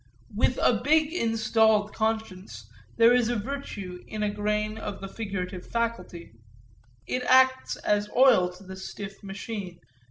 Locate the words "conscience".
1.93-2.67